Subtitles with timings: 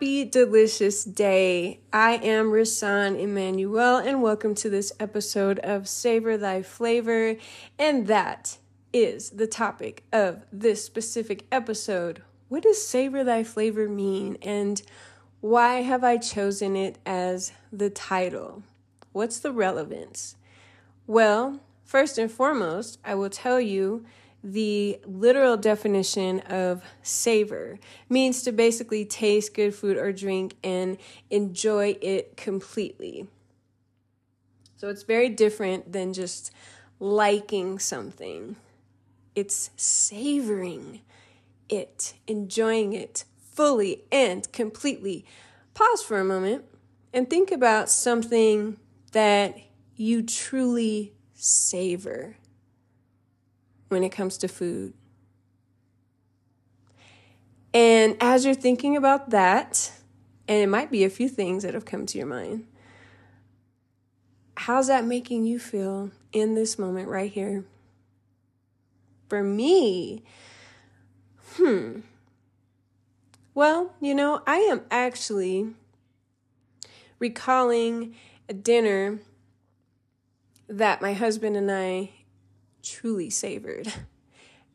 [0.00, 1.80] Happy, delicious day.
[1.92, 7.36] I am Rasan Emmanuel, and welcome to this episode of Savor Thy Flavor.
[7.78, 8.56] And that
[8.94, 12.22] is the topic of this specific episode.
[12.48, 14.80] What does Savor Thy Flavor mean, and
[15.42, 18.62] why have I chosen it as the title?
[19.12, 20.34] What's the relevance?
[21.06, 24.06] Well, first and foremost, I will tell you
[24.42, 30.96] the literal definition of savor means to basically taste good food or drink and
[31.30, 33.26] enjoy it completely.
[34.76, 36.52] So it's very different than just
[36.98, 38.56] liking something,
[39.34, 41.02] it's savoring
[41.68, 45.26] it, enjoying it fully and completely.
[45.74, 46.64] Pause for a moment
[47.12, 48.78] and think about something
[49.12, 49.58] that
[49.96, 52.36] you truly savor
[53.90, 54.94] when it comes to food.
[57.72, 59.92] And as you're thinking about that,
[60.48, 62.66] and it might be a few things that have come to your mind,
[64.56, 67.64] how's that making you feel in this moment right here?
[69.28, 70.24] For me,
[71.56, 72.00] hmm.
[73.54, 75.74] Well, you know, I am actually
[77.18, 78.14] recalling
[78.48, 79.20] a dinner
[80.68, 82.10] that my husband and I
[82.82, 83.92] truly savored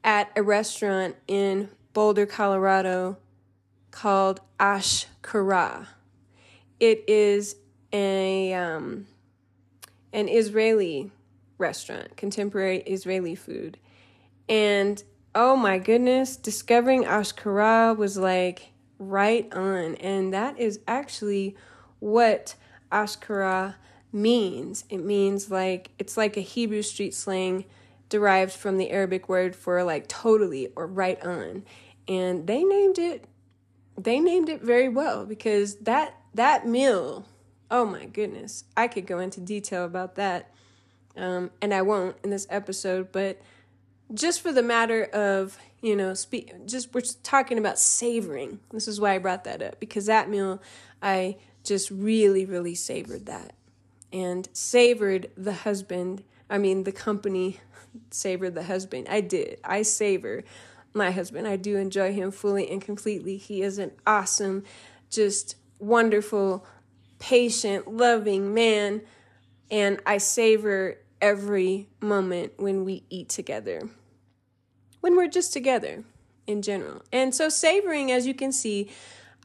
[0.03, 3.17] at a restaurant in Boulder, Colorado
[3.91, 5.87] called Ashkara.
[6.79, 7.55] It is
[7.93, 9.07] a um,
[10.11, 11.11] an Israeli
[11.57, 13.77] restaurant, contemporary Israeli food.
[14.47, 15.01] And
[15.33, 19.95] oh my goodness, discovering Ashkara was like right on.
[19.95, 21.55] And that is actually
[21.99, 22.55] what
[22.91, 23.75] Ashkara
[24.11, 24.85] means.
[24.89, 27.65] It means like it's like a Hebrew street slang
[28.09, 31.63] derived from the Arabic word for like totally or right on.
[32.07, 33.25] And they named it
[33.97, 37.25] they named it very well because that that meal,
[37.71, 40.51] oh my goodness, I could go into detail about that.
[41.15, 43.39] Um, and I won't in this episode, but
[44.13, 48.59] just for the matter of, you know, speak just we're talking about savoring.
[48.71, 50.61] This is why I brought that up because that meal
[51.01, 53.53] I just really really savored that
[54.11, 57.59] and savored the husband, I mean the company
[58.11, 59.07] savor the husband.
[59.09, 59.59] I did.
[59.63, 60.43] I savor
[60.93, 61.47] my husband.
[61.47, 63.37] I do enjoy him fully and completely.
[63.37, 64.63] He is an awesome,
[65.09, 66.65] just wonderful,
[67.19, 69.01] patient, loving man.
[69.69, 73.89] And I savor every moment when we eat together,
[75.01, 76.03] when we're just together
[76.45, 77.01] in general.
[77.11, 78.91] And so, savoring, as you can see,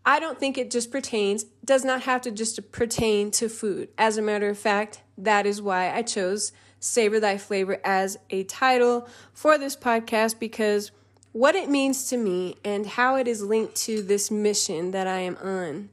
[0.05, 3.89] I don't think it just pertains, does not have to just pertain to food.
[3.99, 8.45] As a matter of fact, that is why I chose Savor Thy Flavor as a
[8.45, 10.91] title for this podcast because
[11.33, 15.21] what it means to me and how it is linked to this mission that I
[15.21, 15.91] am on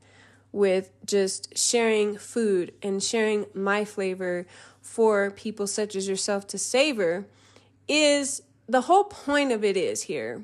[0.52, 4.48] with just sharing food and sharing my flavor
[4.82, 7.28] for people such as yourself to savor
[7.88, 10.44] is the whole point of it is here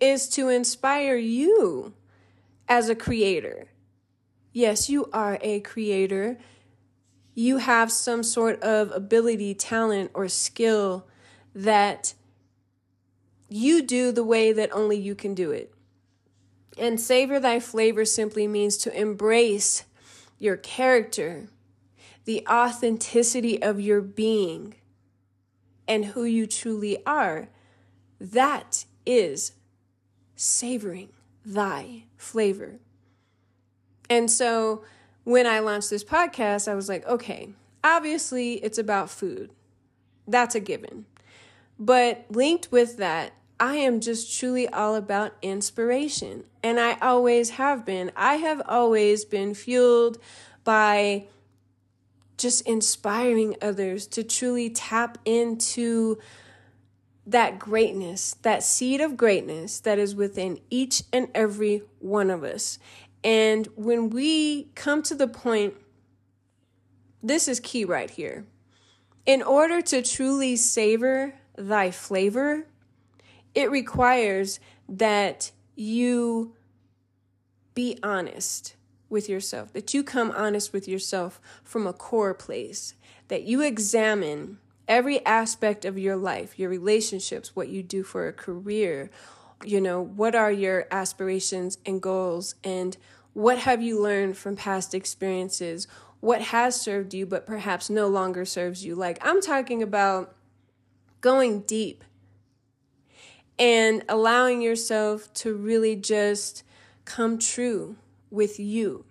[0.00, 1.94] is to inspire you
[2.68, 3.68] as a creator.
[4.52, 6.38] Yes, you are a creator
[7.34, 11.06] you have some sort of ability, talent, or skill
[11.54, 12.14] that
[13.48, 15.72] you do the way that only you can do it.
[16.78, 19.84] And savor thy flavor simply means to embrace
[20.38, 21.48] your character,
[22.24, 24.74] the authenticity of your being,
[25.86, 27.48] and who you truly are.
[28.18, 29.52] That is
[30.34, 31.10] savoring
[31.44, 32.78] thy flavor.
[34.08, 34.82] And so,
[35.24, 37.50] when I launched this podcast, I was like, okay,
[37.84, 39.50] obviously it's about food.
[40.26, 41.06] That's a given.
[41.78, 46.44] But linked with that, I am just truly all about inspiration.
[46.62, 48.10] And I always have been.
[48.16, 50.18] I have always been fueled
[50.64, 51.26] by
[52.38, 56.18] just inspiring others to truly tap into
[57.26, 62.78] that greatness, that seed of greatness that is within each and every one of us.
[63.24, 65.74] And when we come to the point,
[67.22, 68.46] this is key right here.
[69.24, 72.66] In order to truly savor thy flavor,
[73.54, 74.58] it requires
[74.88, 76.54] that you
[77.74, 78.74] be honest
[79.08, 82.94] with yourself, that you come honest with yourself from a core place,
[83.28, 84.58] that you examine
[84.88, 89.10] every aspect of your life, your relationships, what you do for a career,
[89.64, 92.96] you know, what are your aspirations and goals and
[93.32, 95.86] what have you learned from past experiences?
[96.20, 98.94] What has served you but perhaps no longer serves you?
[98.94, 100.34] Like I'm talking about
[101.20, 102.04] going deep
[103.58, 106.62] and allowing yourself to really just
[107.04, 107.96] come true
[108.30, 109.04] with you.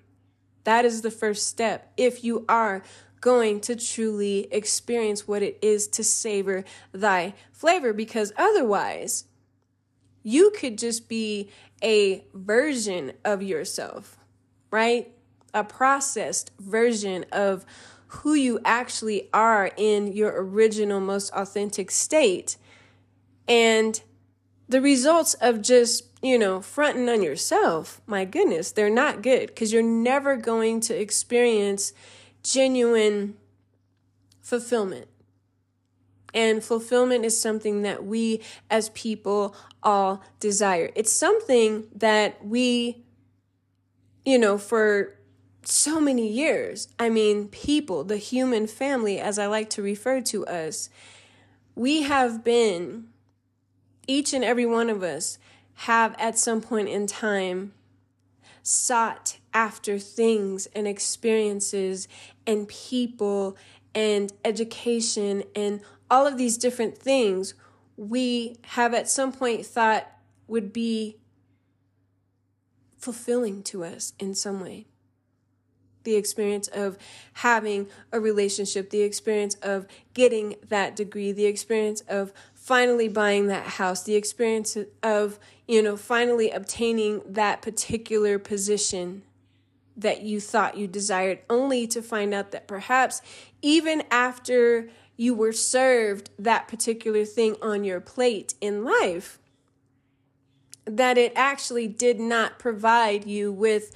[0.64, 1.92] That is the first step.
[1.98, 2.84] If you are
[3.20, 9.26] going to truly experience what it is to savor thy flavor, because otherwise,
[10.24, 11.50] you could just be
[11.84, 14.18] a version of yourself,
[14.70, 15.12] right?
[15.54, 17.66] A processed version of
[18.08, 22.58] who you actually are in your original, most authentic state.
[23.48, 24.02] And
[24.68, 29.74] the results of just, you know, fronting on yourself, my goodness, they're not good because
[29.74, 31.94] you're never going to experience
[32.44, 33.36] genuine
[34.42, 35.08] fulfillment.
[36.34, 40.92] And fulfillment is something that we as people all desire.
[40.96, 43.04] It's something that we,
[44.26, 45.18] you know, for
[45.64, 50.46] so many years, I mean, people, the human family, as I like to refer to
[50.46, 50.90] us,
[51.76, 53.08] we have been,
[54.08, 55.38] each and every one of us
[55.74, 57.74] have at some point in time
[58.64, 62.08] sought after things and experiences
[62.46, 63.58] and people
[63.94, 65.82] and education and
[66.12, 67.56] all of these different things
[67.96, 70.08] we have at some point thought
[70.48, 71.18] would be
[72.98, 74.86] fulfilling to us in some way.
[76.04, 76.98] The experience of
[77.34, 83.66] having a relationship, the experience of getting that degree, the experience of finally buying that
[83.66, 89.24] house, the experience of, you know, finally obtaining that particular position
[89.96, 93.22] that you thought you desired, only to find out that perhaps
[93.62, 99.40] even after you were served that particular thing on your plate in life,
[100.86, 103.92] that it actually did not provide you with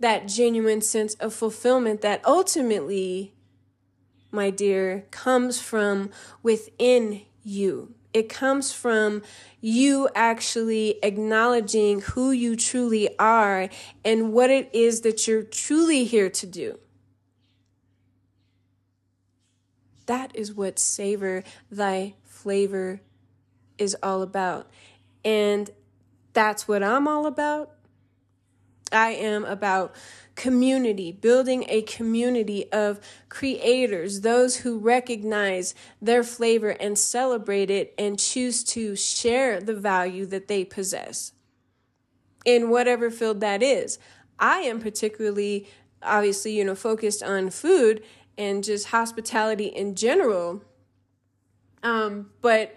[0.00, 3.34] that genuine sense of fulfillment that ultimately,
[4.30, 6.10] my dear, comes from
[6.42, 7.94] within you.
[8.14, 9.22] It comes from
[9.60, 13.68] you actually acknowledging who you truly are
[14.04, 16.78] and what it is that you're truly here to do.
[20.08, 23.02] That is what savor thy flavor
[23.76, 24.70] is all about.
[25.22, 25.70] And
[26.32, 27.72] that's what I'm all about.
[28.90, 29.94] I am about
[30.34, 38.18] community, building a community of creators, those who recognize their flavor and celebrate it and
[38.18, 41.32] choose to share the value that they possess
[42.46, 43.98] in whatever field that is.
[44.38, 45.68] I am particularly,
[46.02, 48.02] obviously, you know, focused on food
[48.38, 50.62] and just hospitality in general.
[51.82, 52.74] Um, but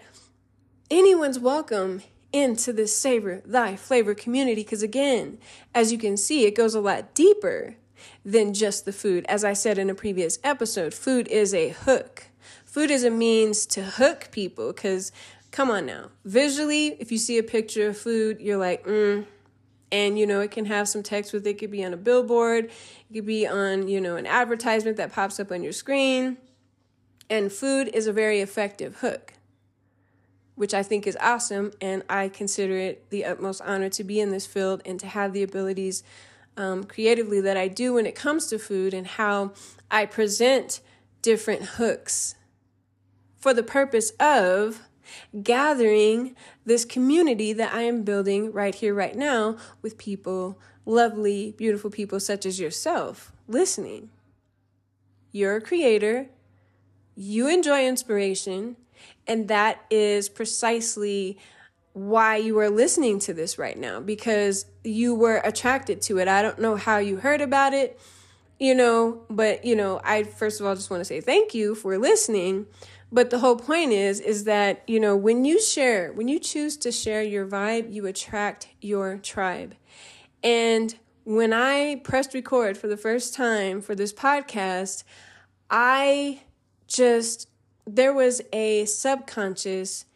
[0.90, 5.36] anyone's welcome into this savor thy flavor community because again
[5.74, 7.76] as you can see it goes a lot deeper
[8.24, 9.24] than just the food.
[9.28, 12.24] As i said in a previous episode food is a hook.
[12.64, 15.12] Food is a means to hook people because
[15.50, 16.10] come on now.
[16.24, 19.26] Visually if you see a picture of food you're like mm,
[19.92, 21.50] and you know it can have some text with it.
[21.50, 22.64] it could be on a billboard.
[22.64, 26.38] It could be on you know an advertisement that pops up on your screen.
[27.30, 29.34] And food is a very effective hook
[30.54, 31.72] which i think is awesome.
[31.80, 35.32] And i consider it the utmost honor to be in this field and to have
[35.32, 36.02] the abilities
[36.56, 39.52] um, creatively that i do when it comes to food and how
[39.90, 40.80] i present
[41.22, 42.34] different hooks
[43.36, 44.82] for the purpose of
[45.42, 51.90] gathering this community that I am building right here, right now, with people, lovely, beautiful
[51.90, 54.10] people such as yourself, listening.
[55.30, 56.28] You're a creator,
[57.14, 58.76] you enjoy inspiration,
[59.26, 61.38] and that is precisely
[61.92, 66.28] why you are listening to this right now because you were attracted to it.
[66.28, 68.00] I don't know how you heard about it,
[68.58, 71.74] you know, but you know, I first of all just want to say thank you
[71.74, 72.66] for listening.
[73.12, 76.78] But the whole point is is that, you know, when you share, when you choose
[76.78, 79.74] to share your vibe, you attract your tribe.
[80.42, 85.04] And when I pressed record for the first time for this podcast,
[85.70, 86.40] I
[86.88, 87.48] just
[87.86, 90.06] there was a subconscious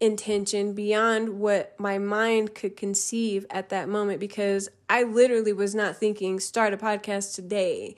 [0.00, 5.96] intention beyond what my mind could conceive at that moment because I literally was not
[5.96, 7.96] thinking start a podcast today.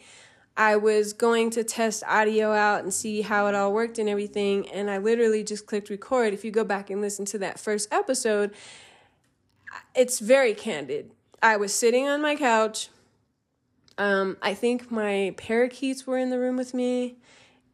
[0.60, 4.68] I was going to test audio out and see how it all worked and everything.
[4.68, 6.34] And I literally just clicked record.
[6.34, 8.52] If you go back and listen to that first episode,
[9.94, 11.12] it's very candid.
[11.42, 12.90] I was sitting on my couch.
[13.96, 17.16] Um, I think my parakeets were in the room with me.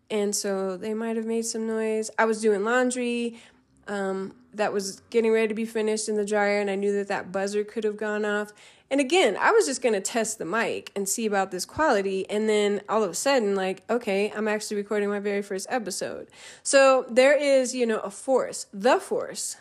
[0.08, 2.08] And so they might have made some noise.
[2.16, 3.40] I was doing laundry
[3.88, 7.08] um, that was getting ready to be finished in the dryer, and I knew that
[7.08, 8.52] that buzzer could have gone off.
[8.90, 12.28] And again, I was just going to test the mic and see about this quality.
[12.30, 16.28] And then all of a sudden, like, okay, I'm actually recording my very first episode.
[16.62, 19.56] So there is, you know, a force, the force,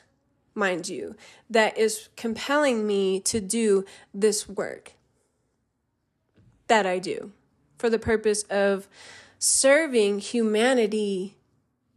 [0.53, 1.15] mind you,
[1.50, 4.94] that is compelling me to do this work.
[6.67, 7.32] that I do
[7.77, 8.88] for the purpose of
[9.38, 11.36] serving humanity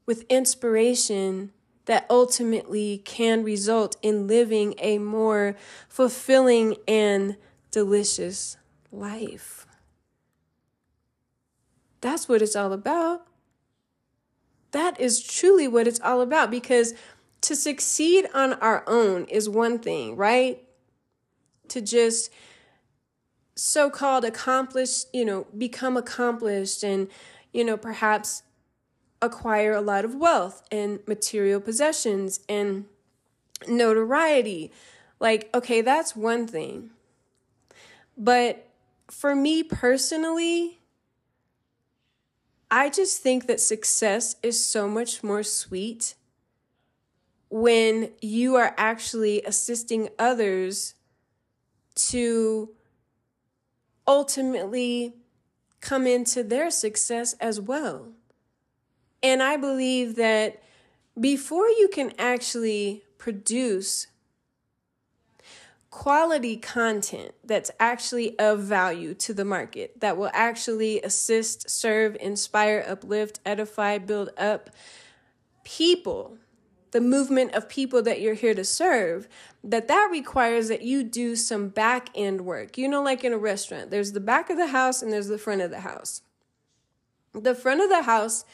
[0.06, 1.52] with inspiration
[1.88, 5.56] that ultimately can result in living a more
[5.88, 7.34] fulfilling and
[7.70, 8.58] delicious
[8.92, 9.66] life.
[12.02, 13.26] That's what it's all about.
[14.72, 16.92] That is truly what it's all about because
[17.40, 20.62] to succeed on our own is one thing, right?
[21.68, 22.30] To just
[23.54, 27.08] so called accomplish, you know, become accomplished and,
[27.50, 28.42] you know, perhaps
[29.20, 32.86] acquire a lot of wealth and material possessions and
[33.66, 34.72] notoriety.
[35.20, 36.90] Like, okay, that's one thing.
[38.16, 38.68] But
[39.08, 40.80] for me personally,
[42.70, 46.14] I just think that success is so much more sweet
[47.48, 50.94] when you are actually assisting others
[51.94, 52.70] to
[54.06, 55.14] ultimately
[55.80, 58.12] come into their success as well.
[59.22, 60.62] And I believe that
[61.18, 64.06] before you can actually produce
[65.90, 72.84] quality content that's actually of value to the market, that will actually assist, serve, inspire,
[72.86, 74.70] uplift, edify, build up
[75.64, 76.38] people,
[76.92, 79.28] the movement of people that you're here to serve,
[79.64, 82.78] that that requires that you do some back end work.
[82.78, 85.38] You know, like in a restaurant, there's the back of the house and there's the
[85.38, 86.22] front of the house.
[87.34, 88.44] The front of the house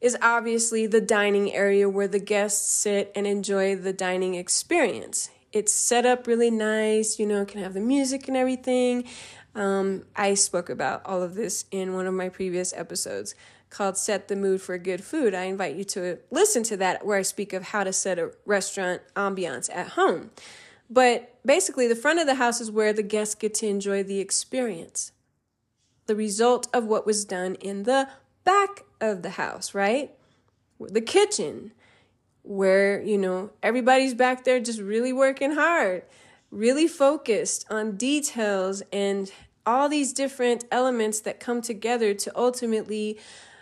[0.00, 5.30] is obviously the dining area where the guests sit and enjoy the dining experience.
[5.52, 9.04] It's set up really nice, you know, can have the music and everything.
[9.54, 13.34] Um, I spoke about all of this in one of my previous episodes
[13.70, 15.34] called Set the Mood for Good Food.
[15.34, 18.32] I invite you to listen to that where I speak of how to set a
[18.44, 20.30] restaurant ambiance at home.
[20.88, 24.20] But basically, the front of the house is where the guests get to enjoy the
[24.20, 25.12] experience,
[26.06, 28.08] the result of what was done in the
[28.44, 30.10] back of the house, right?
[30.80, 31.72] The kitchen,
[32.42, 36.02] where, you know, everybody's back there just really working hard,
[36.50, 39.32] really focused on details and
[39.66, 43.18] all these different elements that come together to ultimately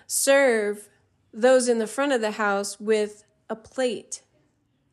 [0.07, 0.91] serve
[1.33, 4.23] those in the front of the house with a plate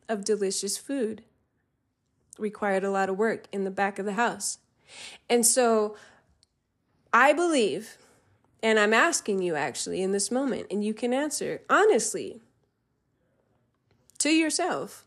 [0.08, 1.22] of delicious food.
[2.38, 4.58] Required a lot of work in the back of the house.
[5.28, 5.96] And so
[7.12, 7.98] I believe
[8.62, 12.40] and I'm asking you actually in this moment, and you can answer honestly
[14.18, 15.04] to yourself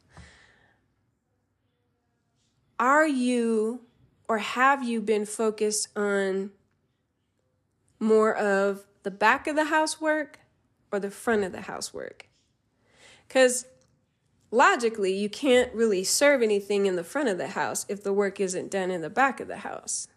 [2.77, 3.81] Are you
[4.27, 6.51] or have you been focused on
[7.99, 10.39] more of the back of the housework
[10.91, 12.27] or the front of the housework?
[13.27, 13.65] Because
[14.51, 18.39] logically, you can't really serve anything in the front of the house if the work
[18.39, 20.07] isn't done in the back of the house.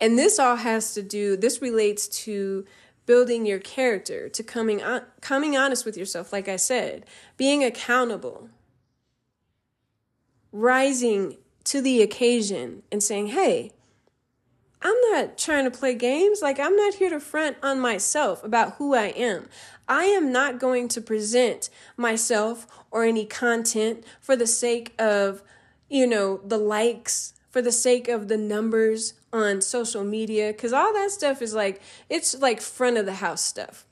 [0.00, 2.64] And this all has to do, this relates to
[3.06, 8.50] building your character, to coming on, coming honest with yourself, like I said, being accountable,
[10.52, 13.72] rising to the occasion and saying, hey,
[14.80, 16.40] I'm not trying to play games.
[16.40, 19.48] Like, I'm not here to front on myself about who I am.
[19.88, 25.42] I am not going to present myself or any content for the sake of,
[25.88, 30.92] you know, the likes, for the sake of the numbers, on social media because all
[30.94, 33.84] that stuff is like it's like front of the house stuff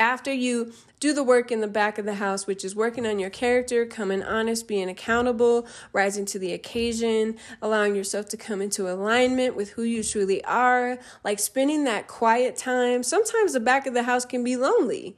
[0.00, 3.18] after you do the work in the back of the house, which is working on
[3.18, 8.90] your character, coming honest, being accountable, rising to the occasion, allowing yourself to come into
[8.90, 13.02] alignment with who you truly are, like spending that quiet time.
[13.02, 15.16] Sometimes the back of the house can be lonely.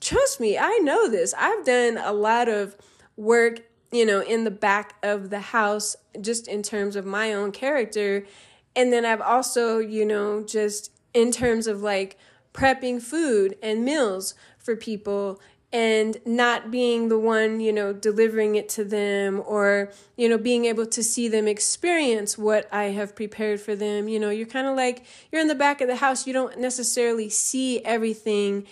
[0.00, 1.32] Trust me, I know this.
[1.38, 2.76] I've done a lot of
[3.16, 3.60] work
[3.92, 8.26] you know, in the back of the house, just in terms of my own character.
[8.74, 12.18] And then I've also, you know, just in terms of like
[12.54, 15.40] prepping food and meals for people
[15.72, 20.66] and not being the one, you know, delivering it to them or, you know, being
[20.66, 24.06] able to see them experience what I have prepared for them.
[24.08, 26.26] You know, you're kind of like, you're in the back of the house.
[26.26, 28.66] You don't necessarily see everything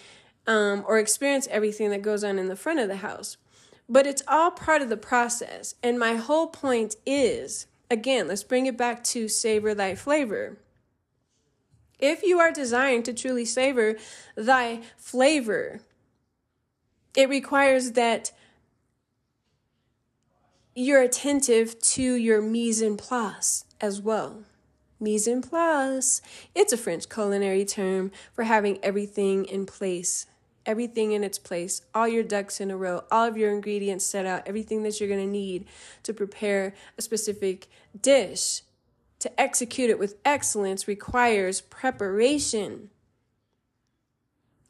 [0.47, 3.39] um, or experience everything that goes on in the front of the house.
[3.91, 5.75] But it's all part of the process.
[5.83, 10.59] And my whole point is again, let's bring it back to savor thy flavor.
[11.99, 13.97] If you are desiring to truly savor
[14.37, 15.81] thy flavor,
[17.17, 18.31] it requires that
[20.77, 24.45] you're attentive to your mise en place as well.
[25.01, 26.23] Mise en place.
[26.55, 30.27] It's a French culinary term for having everything in place
[30.71, 34.25] everything in its place, all your ducks in a row, all of your ingredients set
[34.25, 35.67] out, everything that you're going to need
[36.05, 37.69] to prepare a specific
[38.01, 38.63] dish.
[39.21, 42.91] to execute it with excellence requires preparation.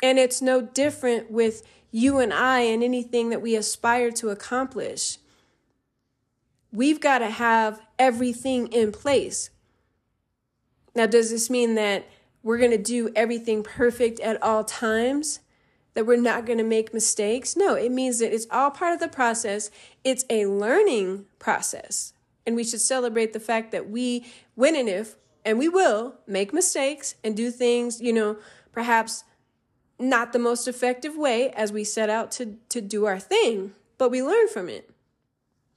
[0.03, 5.19] And it's no different with you and I and anything that we aspire to accomplish.
[6.73, 9.51] We've got to have everything in place.
[10.95, 12.07] Now, does this mean that
[12.43, 15.41] we're going to do everything perfect at all times?
[15.95, 17.57] That we're not going to make mistakes?
[17.57, 19.71] No, it means that it's all part of the process.
[20.05, 22.13] It's a learning process.
[22.47, 26.53] And we should celebrate the fact that we, when and if, and we will make
[26.53, 28.37] mistakes and do things, you know,
[28.73, 29.25] perhaps
[29.99, 34.11] not the most effective way as we set out to, to do our thing, but
[34.11, 34.91] we learn from it.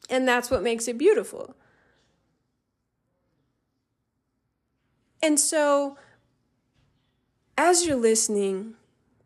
[0.09, 1.55] And that's what makes it beautiful.
[5.21, 5.97] And so,
[7.57, 8.75] as you're listening,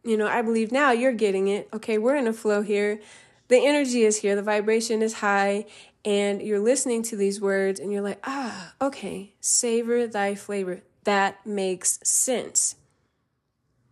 [0.07, 1.67] you know, I believe now you're getting it.
[1.73, 3.01] Okay, we're in a flow here.
[3.49, 5.65] The energy is here, the vibration is high,
[6.05, 10.81] and you're listening to these words and you're like, ah, okay, savor thy flavor.
[11.03, 12.75] That makes sense.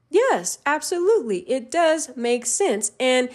[0.10, 1.39] Yes, absolutely.
[1.50, 2.93] It does make sense.
[3.00, 3.29] And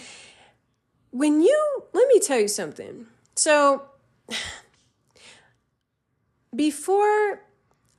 [1.11, 3.05] when you, let me tell you something.
[3.35, 3.83] So,
[6.55, 7.43] before,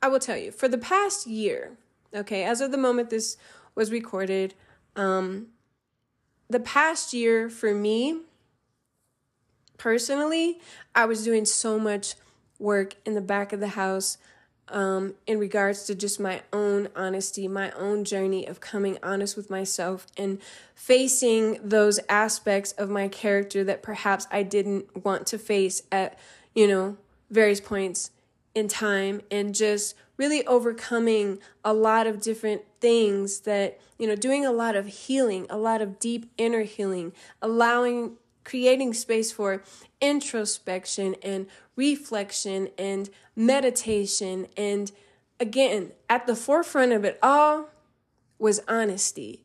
[0.00, 1.76] I will tell you, for the past year,
[2.12, 3.36] okay, as of the moment this
[3.76, 4.54] was recorded,
[4.96, 5.48] um,
[6.48, 8.20] the past year for me,
[9.78, 10.60] personally,
[10.94, 12.14] I was doing so much
[12.58, 14.18] work in the back of the house
[14.68, 19.50] um, in regards to just my own honesty, my own journey of coming honest with
[19.50, 20.40] myself and
[20.74, 26.18] facing those aspects of my character that perhaps I didn't want to face at,
[26.54, 26.96] you know,
[27.30, 28.10] various points
[28.54, 34.44] in time and just really overcoming a lot of different things that, you know, doing
[34.44, 39.62] a lot of healing, a lot of deep inner healing, allowing creating space for
[40.00, 44.46] introspection and reflection and meditation.
[44.56, 44.90] And
[45.38, 47.68] again, at the forefront of it all
[48.38, 49.44] was honesty.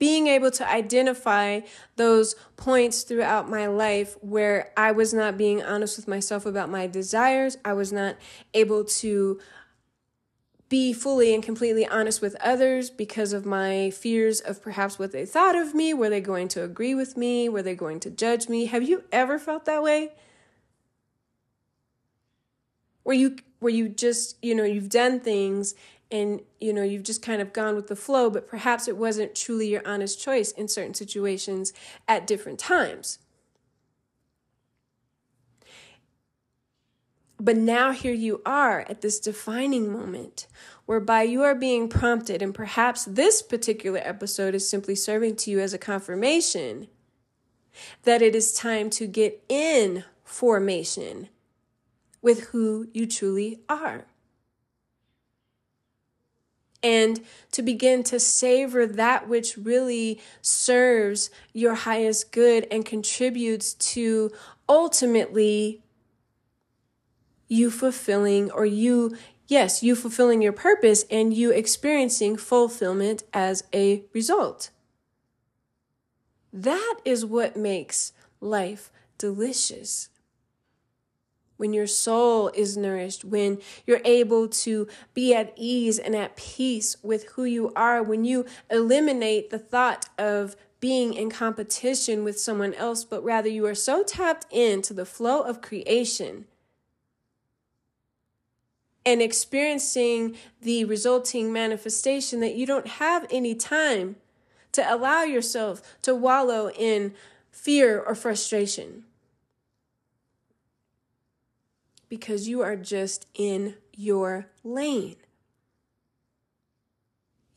[0.00, 1.60] Being able to identify
[1.94, 6.88] those points throughout my life where I was not being honest with myself about my
[6.88, 8.16] desires, I was not
[8.52, 9.38] able to
[10.70, 15.26] be fully and completely honest with others because of my fears of perhaps what they
[15.26, 15.92] thought of me.
[15.92, 17.48] Were they going to agree with me?
[17.48, 18.66] Were they going to judge me?
[18.66, 20.12] Have you ever felt that way?
[23.02, 25.74] Where you where you just, you know, you've done things
[26.10, 29.34] and you know, you've just kind of gone with the flow, but perhaps it wasn't
[29.34, 31.72] truly your honest choice in certain situations
[32.08, 33.18] at different times.
[37.38, 40.46] But now here you are at this defining moment
[40.84, 45.60] whereby you are being prompted, and perhaps this particular episode is simply serving to you
[45.60, 46.88] as a confirmation
[48.02, 51.28] that it is time to get in formation
[52.20, 54.04] with who you truly are.
[56.82, 57.20] And
[57.52, 64.30] to begin to savor that which really serves your highest good and contributes to
[64.68, 65.82] ultimately
[67.48, 69.16] you fulfilling or you,
[69.46, 74.70] yes, you fulfilling your purpose and you experiencing fulfillment as a result.
[76.52, 80.08] That is what makes life delicious.
[81.60, 86.96] When your soul is nourished, when you're able to be at ease and at peace
[87.02, 92.72] with who you are, when you eliminate the thought of being in competition with someone
[92.72, 96.46] else, but rather you are so tapped into the flow of creation
[99.04, 104.16] and experiencing the resulting manifestation that you don't have any time
[104.72, 107.12] to allow yourself to wallow in
[107.50, 109.04] fear or frustration.
[112.10, 115.16] Because you are just in your lane.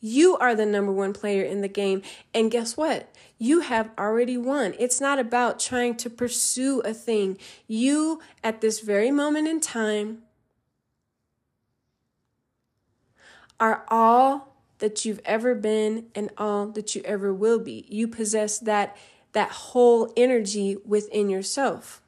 [0.00, 2.02] You are the number one player in the game.
[2.32, 3.14] And guess what?
[3.38, 4.74] You have already won.
[4.78, 7.36] It's not about trying to pursue a thing.
[7.66, 10.22] You, at this very moment in time,
[13.58, 17.86] are all that you've ever been and all that you ever will be.
[17.88, 18.96] You possess that
[19.32, 22.02] that whole energy within yourself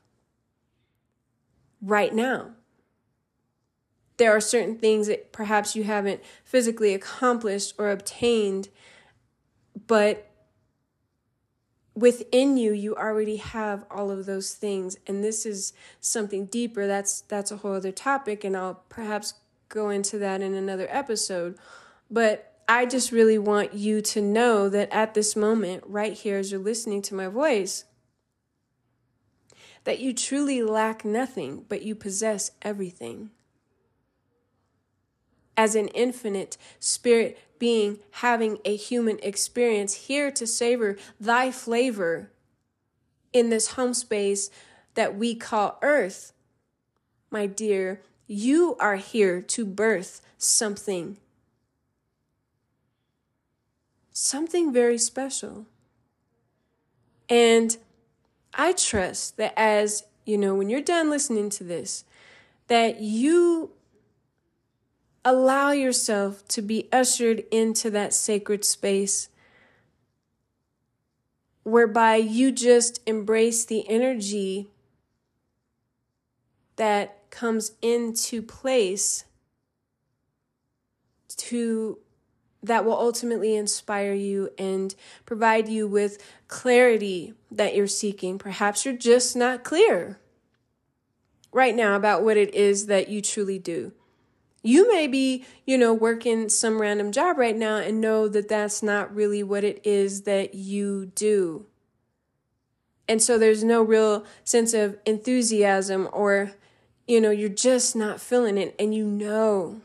[1.81, 2.51] right now.
[4.17, 8.69] There are certain things that perhaps you haven't physically accomplished or obtained,
[9.87, 10.31] but
[11.95, 17.23] within you you already have all of those things and this is something deeper that's
[17.23, 19.33] that's a whole other topic and I'll perhaps
[19.69, 21.57] go into that in another episode.
[22.11, 26.51] But I just really want you to know that at this moment, right here, as
[26.51, 27.85] you're listening to my voice,
[29.87, 33.31] that you truly lack nothing, but you possess everything.
[35.57, 42.33] As an infinite spirit being having a human experience, here to savor thy flavor
[43.33, 44.51] in this home space
[44.94, 46.33] that we call Earth,
[47.31, 51.16] my dear, you are here to birth something.
[54.11, 55.66] Something very special.
[57.29, 57.77] And
[58.57, 62.05] I trust that as, you know, when you're done listening to this,
[62.69, 63.71] that you
[65.25, 69.29] allow yourself to be ushered into that sacred space
[71.64, 74.69] whereby you just embrace the energy
[76.77, 79.25] that comes into place
[81.37, 81.99] to
[82.66, 88.38] that will ultimately inspire you and provide you with clarity that you're seeking.
[88.38, 90.18] Perhaps you're just not clear
[91.52, 93.92] right now about what it is that you truly do.
[94.62, 98.83] You may be, you know, working some random job right now and know that that's
[98.83, 101.66] not really what it is that you do.
[103.09, 106.52] And so there's no real sense of enthusiasm or,
[107.07, 109.83] you know, you're just not feeling it and you know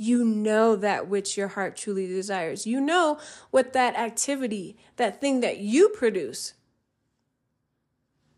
[0.00, 2.66] you know that which your heart truly desires.
[2.66, 3.18] You know
[3.50, 6.54] what that activity, that thing that you produce,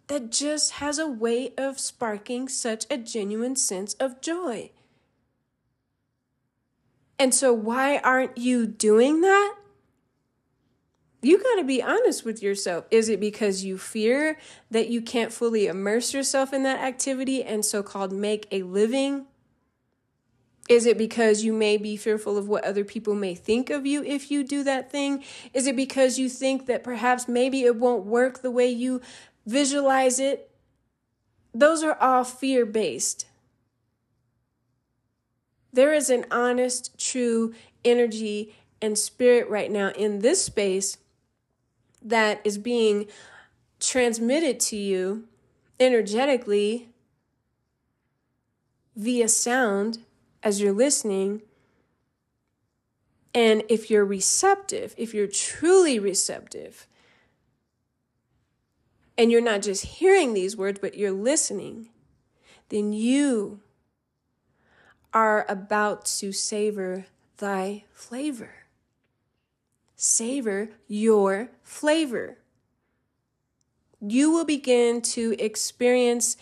[0.09, 4.73] that just has a way of sparking such a genuine sense of joy.
[7.17, 9.55] And so, why aren't you doing that?
[11.23, 12.87] You got to be honest with yourself.
[12.91, 14.37] Is it because you fear
[14.73, 19.27] that you can't fully immerse yourself in that activity and so called make a living
[20.69, 24.05] is it because you may be fearful of what other people may think of you
[24.05, 25.25] if you do that thing?
[25.53, 29.01] Is it because you think that perhaps maybe it won't work the way you
[29.45, 30.51] visualize it?
[31.53, 33.27] Those are all fear based.
[35.73, 40.99] There is an honest, true energy and spirit right now in this space
[42.01, 43.07] that is being
[43.81, 45.25] transmitted to you
[45.81, 46.89] energetically
[48.95, 49.99] via sound
[50.43, 51.43] as you're listening.
[53.35, 56.87] And if you're receptive, if you're truly receptive,
[59.17, 61.91] and you're not just hearing these words, but you're listening,
[62.71, 63.61] then you
[65.13, 68.55] are about to savor thy flavor.
[69.97, 72.39] Savor your flavor.
[74.01, 76.37] You will begin to experience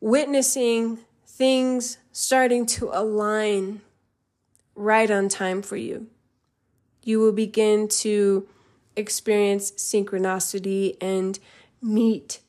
[0.00, 0.98] witnessing
[1.40, 3.80] things starting to align
[4.74, 6.06] right on time for you.
[7.02, 8.46] You will begin to
[8.94, 11.38] experience synchronicity and
[11.80, 12.40] meet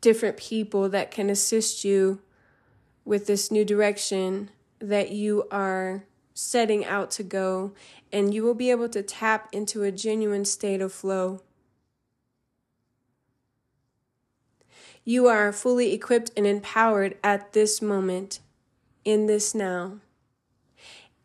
[0.00, 2.20] different people that can assist you
[3.04, 7.72] with this new direction that you are setting out to go,
[8.12, 11.42] and you will be able to tap into a genuine state of flow.
[15.10, 18.38] You are fully equipped and empowered at this moment,
[19.04, 19.94] in this now.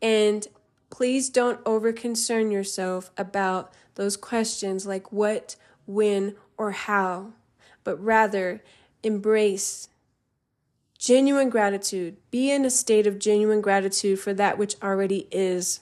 [0.02, 0.48] And
[0.89, 7.34] please don't over concern yourself about those questions like what, when, or how,
[7.84, 8.63] but rather
[9.04, 9.88] embrace
[10.98, 12.17] genuine gratitude.
[12.32, 15.82] Be in a state of genuine gratitude for that which already is.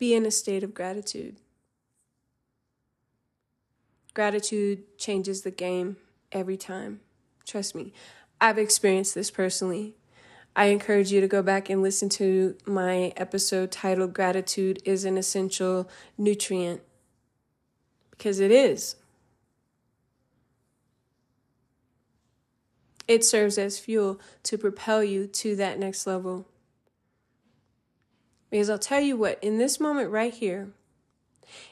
[0.00, 1.36] Be in a state of gratitude.
[4.14, 5.98] Gratitude changes the game
[6.32, 7.00] every time.
[7.46, 7.92] Trust me,
[8.40, 9.94] I've experienced this personally.
[10.56, 15.16] I encourage you to go back and listen to my episode titled Gratitude is an
[15.16, 16.80] Essential Nutrient
[18.10, 18.96] because it is.
[23.06, 26.46] It serves as fuel to propel you to that next level.
[28.50, 30.70] Because I'll tell you what, in this moment right here,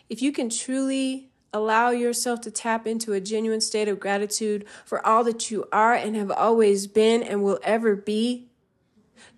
[0.09, 5.05] if you can truly allow yourself to tap into a genuine state of gratitude for
[5.07, 8.49] all that you are and have always been and will ever be,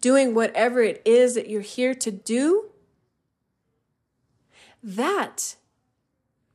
[0.00, 2.66] doing whatever it is that you're here to do,
[4.82, 5.56] that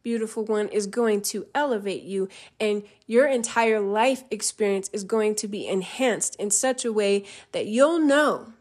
[0.03, 5.47] beautiful one is going to elevate you and your entire life experience is going to
[5.47, 8.53] be enhanced in such a way that you'll know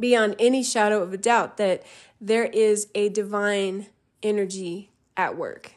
[0.00, 1.82] beyond any shadow of a doubt that
[2.20, 3.86] there is a divine
[4.22, 5.74] energy at work.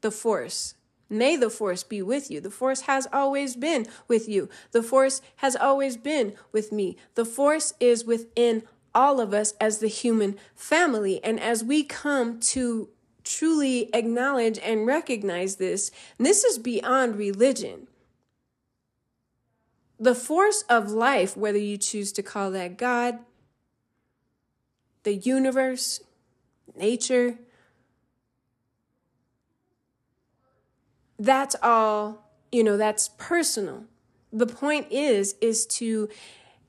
[0.00, 0.74] The force.
[1.10, 2.40] May the force be with you.
[2.40, 4.48] The force has always been with you.
[4.72, 6.96] The force has always been with me.
[7.14, 11.22] The force is within all of us as the human family.
[11.24, 12.90] And as we come to
[13.24, 17.88] truly acknowledge and recognize this, this is beyond religion.
[20.00, 23.18] The force of life, whether you choose to call that God,
[25.02, 26.00] the universe,
[26.76, 27.38] nature,
[31.18, 33.84] that's all, you know, that's personal.
[34.32, 36.08] The point is, is to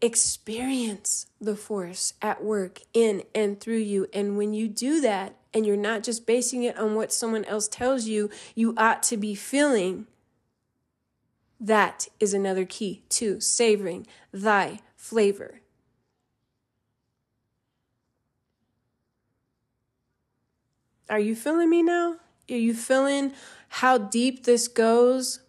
[0.01, 4.07] experience the force at work in and through you.
[4.13, 7.67] And when you do that, and you're not just basing it on what someone else
[7.67, 10.05] tells you, you ought to be feeling.
[11.59, 15.61] That is another key to savoring thy flavor.
[21.09, 22.17] Are you feeling me now?
[22.49, 23.33] Are you feeling
[23.67, 25.39] how deep this goes?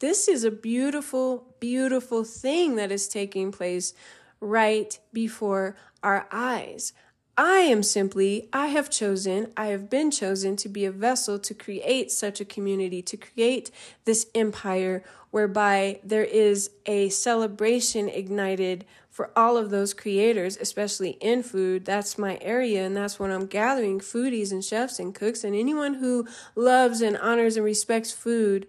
[0.00, 3.94] This is a beautiful, beautiful thing that is taking place
[4.40, 6.92] right before our eyes.
[7.36, 11.54] I am simply, I have chosen, I have been chosen to be a vessel to
[11.54, 13.70] create such a community, to create
[14.04, 21.42] this empire whereby there is a celebration ignited for all of those creators, especially in
[21.42, 21.86] food.
[21.86, 25.94] That's my area, and that's what I'm gathering foodies and chefs and cooks and anyone
[25.94, 28.66] who loves and honors and respects food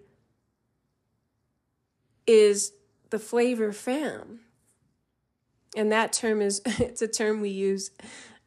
[2.26, 2.72] is
[3.10, 4.40] the flavor fam.
[5.76, 7.90] And that term is, it's a term we use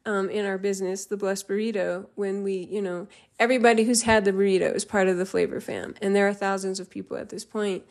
[0.08, 3.06] um, in our business, the blessed burrito, when we, you know,
[3.38, 5.94] everybody who's had the burrito is part of the flavor fam.
[6.00, 7.84] And there are thousands of people at this point.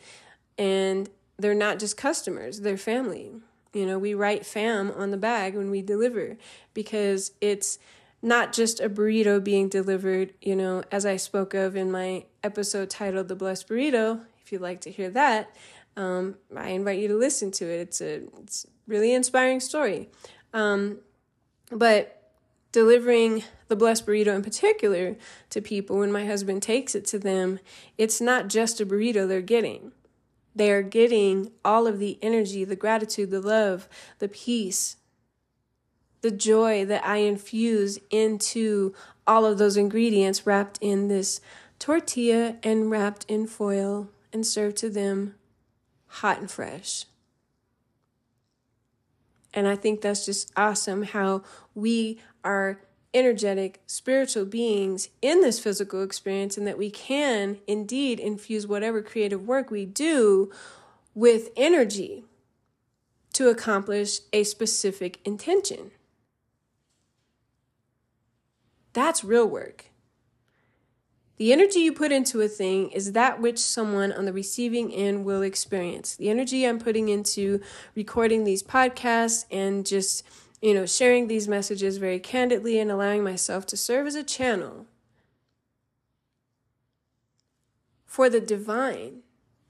[0.58, 3.34] And they're not just customers, they're family.
[3.72, 6.36] You know, we write fam on the bag when we deliver
[6.74, 7.78] because it's
[8.20, 12.90] not just a burrito being delivered, you know, as I spoke of in my episode
[12.90, 14.22] titled The Blessed Burrito.
[14.42, 15.54] If you'd like to hear that,
[15.96, 17.80] um, I invite you to listen to it.
[17.80, 20.08] It's a it's really inspiring story.
[20.52, 20.98] Um,
[21.70, 22.32] but
[22.72, 25.16] delivering the blessed burrito in particular
[25.50, 27.58] to people, when my husband takes it to them,
[27.96, 29.92] it's not just a burrito they're getting.
[30.54, 34.96] They are getting all of the energy, the gratitude, the love, the peace,
[36.20, 38.94] the joy that I infuse into
[39.26, 41.40] all of those ingredients wrapped in this
[41.78, 45.36] tortilla and wrapped in foil and served to them
[46.06, 47.04] hot and fresh.
[49.54, 51.42] And I think that's just awesome how
[51.74, 52.80] we are
[53.14, 59.46] energetic spiritual beings in this physical experience and that we can indeed infuse whatever creative
[59.46, 60.50] work we do
[61.14, 62.24] with energy
[63.32, 65.90] to accomplish a specific intention.
[68.92, 69.87] That's real work.
[71.38, 75.24] The energy you put into a thing is that which someone on the receiving end
[75.24, 76.16] will experience.
[76.16, 77.60] The energy I'm putting into
[77.94, 80.24] recording these podcasts and just,
[80.60, 84.86] you know, sharing these messages very candidly and allowing myself to serve as a channel
[88.04, 89.20] for the divine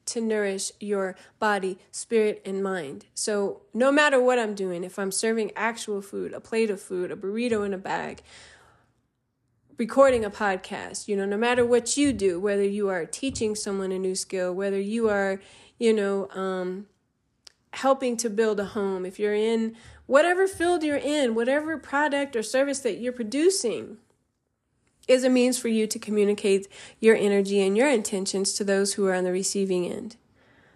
[0.07, 3.05] to nourish your body, spirit, and mind.
[3.13, 7.11] So, no matter what I'm doing, if I'm serving actual food, a plate of food,
[7.11, 8.23] a burrito in a bag,
[9.79, 13.93] recording a podcast, you know, no matter what you do, whether you are teaching someone
[13.93, 15.41] a new skill, whether you are,
[15.79, 16.87] you know, um,
[17.75, 22.43] helping to build a home, if you're in whatever field you're in, whatever product or
[22.43, 23.99] service that you're producing,
[25.07, 26.67] is a means for you to communicate
[26.99, 30.17] your energy and your intentions to those who are on the receiving end.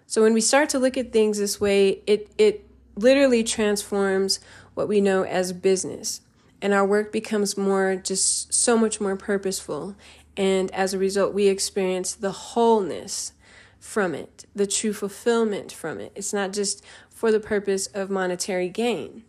[0.06, 4.38] So when we start to look at things this way, it it literally transforms
[4.74, 6.20] what we know as business
[6.62, 9.96] and our work becomes more just so much more purposeful.
[10.36, 13.32] And as a result we experience the wholeness
[13.78, 16.12] from it the true fulfillment from it.
[16.14, 19.24] It's not just for the purpose of monetary gain.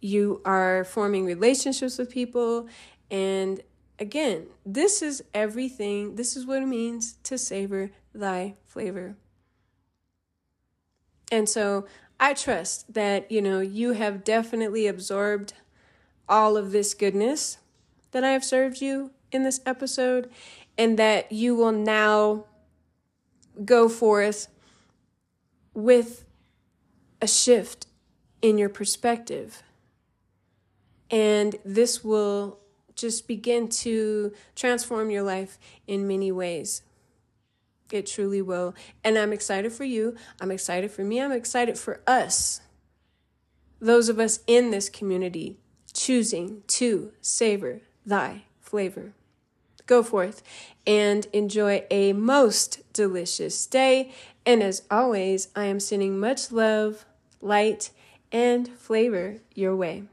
[0.00, 2.66] You are forming relationships with people.
[3.10, 3.62] And
[3.98, 6.16] again this is everything.
[6.16, 9.16] This is what it means to savor thy flavor.
[11.32, 11.86] And so
[12.22, 15.54] i trust that you know you have definitely absorbed
[16.30, 17.58] all of this goodness
[18.12, 20.30] that I have served you in this episode,
[20.78, 22.46] and that you will now
[23.64, 24.48] go forth
[25.74, 26.24] with
[27.20, 27.86] a shift
[28.40, 29.62] in your perspective.
[31.10, 32.58] And this will
[32.94, 36.82] just begin to transform your life in many ways.
[37.92, 38.74] It truly will.
[39.04, 40.16] And I'm excited for you.
[40.40, 41.20] I'm excited for me.
[41.20, 42.60] I'm excited for us,
[43.80, 45.58] those of us in this community
[45.92, 49.12] choosing to savor thy flavor.
[49.86, 50.42] Go forth
[50.86, 54.12] and enjoy a most delicious day.
[54.46, 57.04] And as always, I am sending much love,
[57.40, 57.90] light,
[58.30, 60.04] and flavor your way.